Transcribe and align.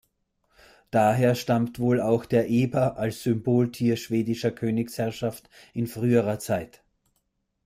Daher 0.89 1.35
stammt 1.35 1.77
wohl 1.77 2.01
auch 2.01 2.25
der 2.25 2.49
Eber 2.49 2.97
als 2.97 3.21
Symboltier 3.21 3.97
schwedischer 3.97 4.49
Königsherrschaft 4.49 5.47
in 5.75 5.85
früherer 5.85 6.39
Zeit. 6.39 6.81